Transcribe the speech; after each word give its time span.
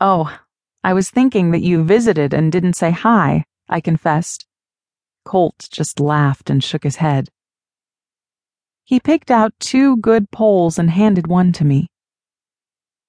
Oh, 0.00 0.34
I 0.82 0.94
was 0.94 1.10
thinking 1.10 1.50
that 1.50 1.60
you 1.60 1.84
visited 1.84 2.32
and 2.32 2.50
didn't 2.50 2.72
say 2.72 2.90
hi, 2.90 3.44
I 3.68 3.80
confessed. 3.80 4.46
Colt 5.26 5.68
just 5.70 6.00
laughed 6.00 6.48
and 6.48 6.64
shook 6.64 6.84
his 6.84 6.96
head. 6.96 7.28
He 8.84 8.98
picked 8.98 9.30
out 9.30 9.52
two 9.60 9.98
good 9.98 10.30
poles 10.30 10.78
and 10.78 10.90
handed 10.90 11.26
one 11.26 11.52
to 11.52 11.64
me. 11.64 11.88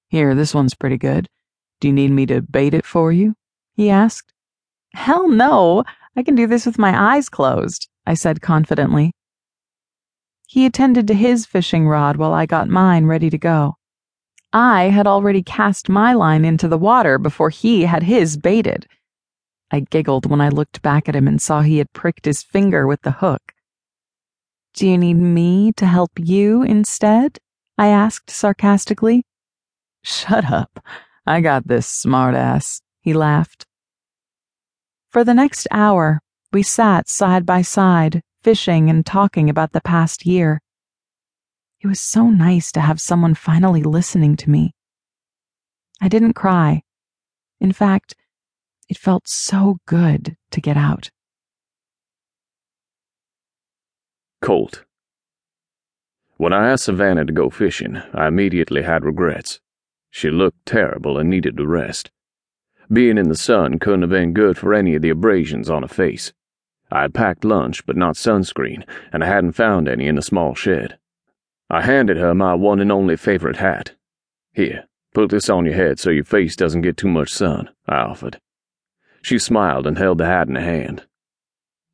Here, 0.09 0.35
this 0.35 0.53
one's 0.53 0.75
pretty 0.75 0.97
good. 0.97 1.29
Do 1.79 1.87
you 1.87 1.93
need 1.93 2.11
me 2.11 2.25
to 2.25 2.41
bait 2.41 2.73
it 2.73 2.85
for 2.85 3.13
you? 3.13 3.35
he 3.73 3.89
asked. 3.89 4.33
Hell 4.93 5.29
no! 5.29 5.85
I 6.15 6.23
can 6.23 6.35
do 6.35 6.45
this 6.45 6.65
with 6.65 6.77
my 6.77 7.15
eyes 7.15 7.29
closed, 7.29 7.87
I 8.05 8.15
said 8.15 8.41
confidently. 8.41 9.13
He 10.45 10.65
attended 10.65 11.07
to 11.07 11.13
his 11.13 11.45
fishing 11.45 11.87
rod 11.87 12.17
while 12.17 12.33
I 12.33 12.45
got 12.45 12.67
mine 12.67 13.05
ready 13.05 13.29
to 13.29 13.37
go. 13.37 13.75
I 14.53 14.85
had 14.85 15.07
already 15.07 15.43
cast 15.43 15.87
my 15.87 16.13
line 16.13 16.43
into 16.43 16.67
the 16.67 16.77
water 16.77 17.17
before 17.17 17.49
he 17.49 17.83
had 17.83 18.03
his 18.03 18.35
baited. 18.35 18.85
I 19.71 19.79
giggled 19.79 20.29
when 20.29 20.41
I 20.41 20.49
looked 20.49 20.81
back 20.81 21.07
at 21.07 21.15
him 21.15 21.27
and 21.27 21.41
saw 21.41 21.61
he 21.61 21.77
had 21.77 21.93
pricked 21.93 22.25
his 22.25 22.43
finger 22.43 22.85
with 22.85 23.01
the 23.03 23.11
hook. 23.11 23.53
Do 24.73 24.87
you 24.87 24.97
need 24.97 25.15
me 25.15 25.71
to 25.77 25.85
help 25.85 26.11
you 26.17 26.63
instead? 26.63 27.37
I 27.77 27.87
asked 27.87 28.29
sarcastically. 28.29 29.23
Shut 30.03 30.51
up. 30.51 30.83
I 31.25 31.39
got 31.39 31.67
this, 31.67 31.87
smartass, 31.87 32.81
he 32.99 33.13
laughed. 33.13 33.65
For 35.11 35.23
the 35.23 35.33
next 35.33 35.67
hour, 35.71 36.21
we 36.51 36.63
sat 36.63 37.07
side 37.07 37.45
by 37.45 37.61
side, 37.61 38.21
fishing 38.43 38.89
and 38.89 39.05
talking 39.05 39.49
about 39.49 39.71
the 39.71 39.81
past 39.81 40.25
year. 40.25 40.61
It 41.83 41.87
was 41.87 41.99
so 41.99 42.29
nice 42.29 42.71
to 42.73 42.79
have 42.79 43.01
someone 43.01 43.33
finally 43.33 43.81
listening 43.81 44.37
to 44.37 44.49
me. 44.51 44.75
I 45.99 46.09
didn't 46.09 46.33
cry. 46.33 46.83
In 47.59 47.71
fact, 47.71 48.15
it 48.87 48.99
felt 48.99 49.27
so 49.27 49.79
good 49.87 50.37
to 50.51 50.61
get 50.61 50.77
out. 50.77 51.09
Colt. 54.41 54.83
When 56.37 56.53
I 56.53 56.69
asked 56.69 56.85
Savanna 56.85 57.25
to 57.25 57.33
go 57.33 57.49
fishing, 57.49 57.97
I 58.13 58.27
immediately 58.27 58.83
had 58.83 59.03
regrets. 59.03 59.59
She 60.11 60.29
looked 60.29 60.65
terrible 60.67 61.17
and 61.17 61.31
needed 61.31 61.59
a 61.59 61.65
rest. 61.65 62.11
Being 62.93 63.17
in 63.17 63.29
the 63.29 63.35
sun 63.35 63.79
couldn't 63.79 64.01
have 64.01 64.09
been 64.11 64.33
good 64.33 64.55
for 64.55 64.75
any 64.75 64.93
of 64.93 65.01
the 65.01 65.09
abrasions 65.09 65.69
on 65.69 65.81
her 65.81 65.87
face. 65.87 66.31
I 66.91 67.03
had 67.03 67.13
packed 67.15 67.43
lunch, 67.43 67.85
but 67.87 67.97
not 67.97 68.15
sunscreen, 68.15 68.83
and 69.11 69.23
I 69.23 69.27
hadn't 69.27 69.53
found 69.53 69.87
any 69.87 70.07
in 70.07 70.15
the 70.15 70.21
small 70.21 70.53
shed. 70.53 70.99
I 71.73 71.79
handed 71.79 72.17
her 72.17 72.35
my 72.35 72.53
one 72.53 72.81
and 72.81 72.91
only 72.91 73.15
favorite 73.15 73.55
hat. 73.55 73.93
Here, 74.51 74.89
put 75.13 75.29
this 75.29 75.49
on 75.49 75.65
your 75.65 75.73
head 75.73 75.99
so 75.99 76.09
your 76.09 76.25
face 76.25 76.57
doesn't 76.57 76.81
get 76.81 76.97
too 76.97 77.07
much 77.07 77.31
sun, 77.31 77.69
I 77.87 77.95
offered. 77.99 78.41
She 79.21 79.39
smiled 79.39 79.87
and 79.87 79.97
held 79.97 80.17
the 80.17 80.25
hat 80.25 80.49
in 80.49 80.55
her 80.55 80.61
hand. 80.61 81.07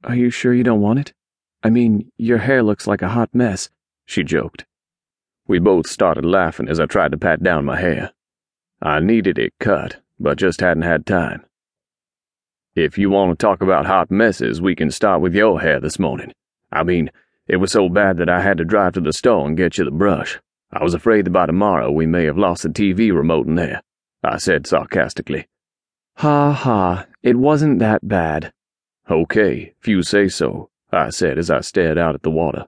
Are 0.03 0.15
you 0.15 0.31
sure 0.31 0.51
you 0.51 0.63
don't 0.63 0.81
want 0.81 0.97
it? 0.97 1.13
I 1.61 1.69
mean, 1.69 2.11
your 2.17 2.39
hair 2.39 2.63
looks 2.63 2.87
like 2.87 3.03
a 3.03 3.09
hot 3.09 3.29
mess, 3.35 3.69
she 4.03 4.23
joked. 4.23 4.65
We 5.47 5.59
both 5.59 5.85
started 5.85 6.25
laughing 6.25 6.67
as 6.69 6.79
I 6.79 6.87
tried 6.87 7.11
to 7.11 7.17
pat 7.19 7.43
down 7.43 7.63
my 7.63 7.79
hair. 7.79 8.13
I 8.81 8.99
needed 8.99 9.37
it 9.37 9.53
cut, 9.59 9.97
but 10.19 10.39
just 10.39 10.59
hadn't 10.59 10.83
had 10.83 11.05
time. 11.05 11.45
If 12.73 12.97
you 12.97 13.11
want 13.11 13.37
to 13.37 13.45
talk 13.45 13.61
about 13.61 13.85
hot 13.85 14.09
messes, 14.09 14.59
we 14.59 14.75
can 14.75 14.89
start 14.89 15.21
with 15.21 15.35
your 15.35 15.61
hair 15.61 15.79
this 15.79 15.99
morning. 15.99 16.33
I 16.71 16.81
mean, 16.81 17.11
it 17.47 17.57
was 17.57 17.71
so 17.71 17.89
bad 17.89 18.17
that 18.17 18.29
I 18.29 18.41
had 18.41 18.57
to 18.57 18.65
drive 18.65 18.93
to 18.93 19.01
the 19.01 19.13
store 19.13 19.47
and 19.47 19.55
get 19.55 19.77
you 19.77 19.85
the 19.85 19.91
brush. 19.91 20.39
I 20.71 20.83
was 20.83 20.93
afraid 20.93 21.25
that 21.25 21.31
by 21.31 21.45
tomorrow 21.45 21.91
we 21.91 22.05
may 22.05 22.25
have 22.25 22.37
lost 22.37 22.63
the 22.63 22.69
TV 22.69 23.13
remote 23.13 23.47
in 23.47 23.55
there, 23.55 23.81
I 24.23 24.37
said 24.37 24.67
sarcastically. 24.67 25.47
Ha 26.17 26.51
ha, 26.51 27.05
it 27.23 27.37
wasn't 27.37 27.79
that 27.79 28.07
bad. 28.07 28.51
Okay, 29.09 29.73
if 29.79 29.87
you 29.87 30.03
say 30.03 30.27
so, 30.27 30.69
I 30.91 31.09
said 31.09 31.37
as 31.37 31.49
I 31.49 31.61
stared 31.61 31.97
out 31.97 32.15
at 32.15 32.23
the 32.23 32.31
water. 32.31 32.65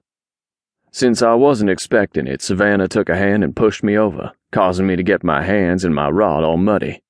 Since 0.92 1.22
I 1.22 1.34
wasn't 1.34 1.70
expecting 1.70 2.26
it, 2.26 2.42
Savanna 2.42 2.88
took 2.88 3.08
a 3.08 3.16
hand 3.16 3.44
and 3.44 3.54
pushed 3.54 3.84
me 3.84 3.98
over, 3.98 4.32
causing 4.50 4.86
me 4.86 4.96
to 4.96 5.02
get 5.02 5.22
my 5.22 5.42
hands 5.42 5.84
and 5.84 5.94
my 5.94 6.08
rod 6.08 6.42
all 6.42 6.56
muddy. 6.56 7.02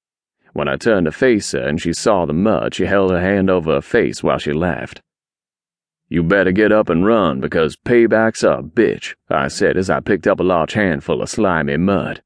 When 0.53 0.69
I 0.69 0.77
turned 0.77 1.06
to 1.06 1.12
face 1.12 1.53
her 1.53 1.67
and 1.67 1.81
she 1.81 1.93
saw 1.93 2.27
the 2.27 2.33
mud, 2.33 2.75
she 2.75 2.87
held 2.87 3.12
her 3.12 3.21
hand 3.21 3.49
over 3.49 3.75
her 3.75 3.81
face 3.81 4.23
while 4.23 4.39
she 4.39 4.53
laughed. 4.53 5.00
You 6.12 6.25
better 6.25 6.50
get 6.50 6.72
up 6.72 6.91
and 6.91 7.06
run 7.06 7.38
because 7.38 7.76
payback's 7.76 8.43
a 8.43 8.62
bitch, 8.65 9.15
I 9.28 9.47
said 9.47 9.76
as 9.76 9.88
I 9.88 10.00
picked 10.00 10.26
up 10.26 10.41
a 10.41 10.43
large 10.43 10.72
handful 10.72 11.22
of 11.22 11.31
slimy 11.31 11.76
mud. 11.76 12.21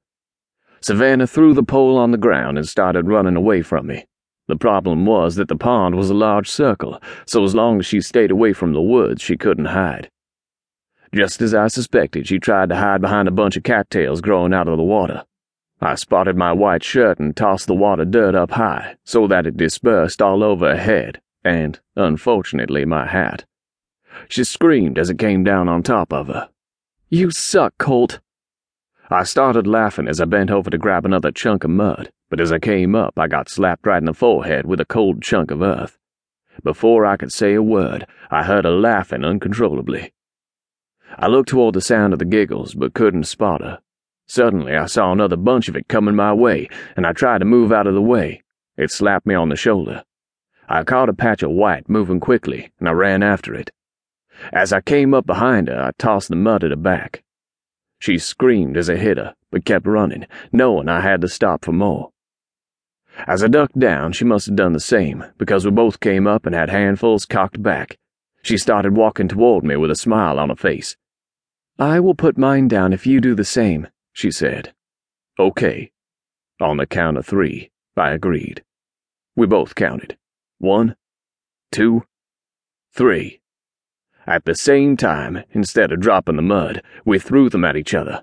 Savanna 0.80 1.26
threw 1.26 1.52
the 1.52 1.62
pole 1.62 1.98
on 1.98 2.10
the 2.10 2.16
ground 2.16 2.56
and 2.56 2.66
started 2.66 3.08
running 3.08 3.36
away 3.36 3.60
from 3.60 3.86
me. 3.86 4.06
The 4.48 4.56
problem 4.56 5.04
was 5.04 5.34
that 5.36 5.48
the 5.48 5.56
pond 5.56 5.96
was 5.96 6.08
a 6.08 6.14
large 6.14 6.48
circle, 6.48 6.98
so 7.26 7.44
as 7.44 7.54
long 7.54 7.78
as 7.78 7.84
she 7.84 8.00
stayed 8.00 8.30
away 8.30 8.54
from 8.54 8.72
the 8.72 8.80
woods, 8.80 9.20
she 9.20 9.36
couldn't 9.36 9.66
hide. 9.66 10.10
Just 11.14 11.42
as 11.42 11.52
I 11.52 11.68
suspected, 11.68 12.26
she 12.26 12.38
tried 12.38 12.70
to 12.70 12.76
hide 12.76 13.02
behind 13.02 13.28
a 13.28 13.32
bunch 13.32 13.54
of 13.58 13.64
cattails 13.64 14.22
growing 14.22 14.54
out 14.54 14.66
of 14.66 14.78
the 14.78 14.82
water. 14.82 15.24
I 15.82 15.96
spotted 15.96 16.38
my 16.38 16.54
white 16.54 16.82
shirt 16.82 17.18
and 17.18 17.36
tossed 17.36 17.66
the 17.66 17.74
water 17.74 18.06
dirt 18.06 18.34
up 18.34 18.52
high 18.52 18.96
so 19.04 19.26
that 19.26 19.46
it 19.46 19.58
dispersed 19.58 20.22
all 20.22 20.42
over 20.42 20.70
her 20.70 20.80
head 20.80 21.20
and, 21.44 21.78
unfortunately, 21.96 22.86
my 22.86 23.06
hat. 23.06 23.44
She 24.28 24.44
screamed 24.44 24.98
as 24.98 25.10
it 25.10 25.18
came 25.18 25.44
down 25.44 25.68
on 25.68 25.82
top 25.82 26.12
of 26.12 26.28
her. 26.28 26.48
You 27.08 27.30
suck, 27.30 27.74
Colt. 27.78 28.20
I 29.10 29.24
started 29.24 29.66
laughing 29.66 30.08
as 30.08 30.20
I 30.20 30.24
bent 30.24 30.50
over 30.50 30.70
to 30.70 30.78
grab 30.78 31.04
another 31.04 31.30
chunk 31.30 31.64
of 31.64 31.70
mud, 31.70 32.10
but 32.30 32.40
as 32.40 32.50
I 32.50 32.58
came 32.58 32.94
up, 32.94 33.18
I 33.18 33.28
got 33.28 33.48
slapped 33.48 33.86
right 33.86 33.98
in 33.98 34.06
the 34.06 34.14
forehead 34.14 34.66
with 34.66 34.80
a 34.80 34.84
cold 34.84 35.22
chunk 35.22 35.50
of 35.50 35.62
earth. 35.62 35.98
Before 36.62 37.04
I 37.04 37.16
could 37.16 37.32
say 37.32 37.54
a 37.54 37.62
word, 37.62 38.06
I 38.30 38.44
heard 38.44 38.64
her 38.64 38.70
laughing 38.70 39.24
uncontrollably. 39.24 40.12
I 41.18 41.26
looked 41.26 41.50
toward 41.50 41.74
the 41.74 41.80
sound 41.80 42.12
of 42.12 42.18
the 42.18 42.24
giggles, 42.24 42.74
but 42.74 42.94
couldn't 42.94 43.24
spot 43.24 43.60
her. 43.60 43.80
Suddenly, 44.26 44.74
I 44.74 44.86
saw 44.86 45.12
another 45.12 45.36
bunch 45.36 45.68
of 45.68 45.76
it 45.76 45.88
coming 45.88 46.14
my 46.14 46.32
way, 46.32 46.68
and 46.96 47.06
I 47.06 47.12
tried 47.12 47.38
to 47.38 47.44
move 47.44 47.72
out 47.72 47.86
of 47.86 47.94
the 47.94 48.02
way. 48.02 48.42
It 48.76 48.90
slapped 48.90 49.26
me 49.26 49.34
on 49.34 49.50
the 49.50 49.56
shoulder. 49.56 50.04
I 50.68 50.82
caught 50.82 51.10
a 51.10 51.14
patch 51.14 51.42
of 51.42 51.50
white 51.50 51.88
moving 51.88 52.20
quickly, 52.20 52.70
and 52.80 52.88
I 52.88 52.92
ran 52.92 53.22
after 53.22 53.54
it. 53.54 53.70
As 54.52 54.72
I 54.72 54.80
came 54.80 55.14
up 55.14 55.26
behind 55.26 55.68
her, 55.68 55.80
I 55.80 55.90
tossed 55.98 56.28
the 56.28 56.36
mud 56.36 56.64
at 56.64 56.70
her 56.70 56.76
back. 56.76 57.22
She 57.98 58.18
screamed 58.18 58.76
as 58.76 58.90
I 58.90 58.96
hit 58.96 59.16
her, 59.16 59.34
but 59.50 59.64
kept 59.64 59.86
running, 59.86 60.26
knowing 60.52 60.88
I 60.88 61.00
had 61.00 61.20
to 61.22 61.28
stop 61.28 61.64
for 61.64 61.72
more. 61.72 62.10
As 63.26 63.44
I 63.44 63.48
ducked 63.48 63.78
down, 63.78 64.12
she 64.12 64.24
must 64.24 64.46
have 64.46 64.56
done 64.56 64.72
the 64.72 64.80
same, 64.80 65.24
because 65.38 65.64
we 65.64 65.70
both 65.70 66.00
came 66.00 66.26
up 66.26 66.46
and 66.46 66.54
had 66.54 66.70
handfuls 66.70 67.26
cocked 67.26 67.62
back. 67.62 67.96
She 68.42 68.58
started 68.58 68.96
walking 68.96 69.28
toward 69.28 69.64
me 69.64 69.76
with 69.76 69.90
a 69.90 69.96
smile 69.96 70.38
on 70.38 70.48
her 70.48 70.56
face. 70.56 70.96
I 71.78 72.00
will 72.00 72.14
put 72.14 72.36
mine 72.36 72.68
down 72.68 72.92
if 72.92 73.06
you 73.06 73.20
do 73.20 73.34
the 73.34 73.44
same, 73.44 73.88
she 74.12 74.30
said. 74.30 74.74
Okay. 75.38 75.92
On 76.60 76.76
the 76.76 76.86
count 76.86 77.16
of 77.16 77.26
three, 77.26 77.70
I 77.96 78.10
agreed. 78.10 78.62
We 79.34 79.46
both 79.46 79.74
counted. 79.74 80.16
One, 80.58 80.96
two, 81.72 82.04
three. 82.92 83.40
At 84.26 84.44
the 84.44 84.54
same 84.54 84.96
time, 84.96 85.44
instead 85.52 85.92
of 85.92 86.00
dropping 86.00 86.36
the 86.36 86.42
mud, 86.42 86.82
we 87.04 87.18
threw 87.18 87.50
them 87.50 87.64
at 87.64 87.76
each 87.76 87.92
other. 87.92 88.22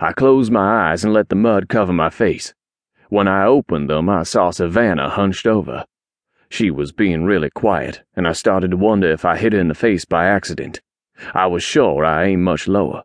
I 0.00 0.12
closed 0.12 0.50
my 0.50 0.90
eyes 0.90 1.04
and 1.04 1.12
let 1.12 1.28
the 1.28 1.36
mud 1.36 1.68
cover 1.68 1.92
my 1.92 2.10
face. 2.10 2.52
When 3.08 3.28
I 3.28 3.44
opened 3.44 3.88
them, 3.88 4.08
I 4.08 4.24
saw 4.24 4.50
Savanna 4.50 5.08
hunched 5.08 5.46
over. 5.46 5.84
She 6.48 6.70
was 6.70 6.92
being 6.92 7.24
really 7.24 7.50
quiet, 7.50 8.02
and 8.14 8.26
I 8.26 8.32
started 8.32 8.72
to 8.72 8.76
wonder 8.76 9.10
if 9.10 9.24
I 9.24 9.36
hit 9.36 9.52
her 9.52 9.58
in 9.58 9.68
the 9.68 9.74
face 9.74 10.04
by 10.04 10.26
accident. 10.26 10.80
I 11.32 11.46
was 11.46 11.62
sure 11.62 12.04
I 12.04 12.24
aimed 12.24 12.42
much 12.42 12.66
lower. 12.66 13.04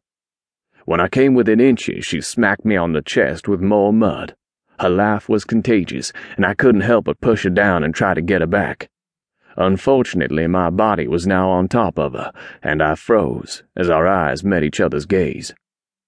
When 0.86 1.00
I 1.00 1.08
came 1.08 1.36
within 1.36 1.60
inches, 1.60 2.06
she 2.06 2.22
smacked 2.22 2.66
me 2.66 2.76
on 2.76 2.94
the 2.94 3.02
chest 3.02 3.48
with 3.48 3.62
more 3.62 3.94
mud. 3.94 4.36
Her 4.80 4.90
laugh 4.90 5.30
was 5.30 5.46
contagious, 5.46 6.12
and 6.36 6.46
I 6.46 6.56
couldn't 6.56 6.82
help 6.82 7.06
but 7.06 7.22
push 7.22 7.44
her 7.44 7.52
down 7.52 7.84
and 7.84 7.94
try 7.94 8.16
to 8.16 8.22
get 8.22 8.42
her 8.42 8.48
back. 8.48 8.90
Unfortunately, 9.58 10.48
my 10.48 10.70
body 10.70 11.08
was 11.08 11.28
now 11.28 11.50
on 11.50 11.68
top 11.68 11.98
of 12.00 12.14
her, 12.14 12.32
and 12.62 12.82
I 12.82 12.96
froze 12.96 13.64
as 13.76 13.90
our 13.90 14.08
eyes 14.08 14.44
met 14.44 14.64
each 14.64 14.80
other's 14.80 15.06
gaze. 15.06 15.54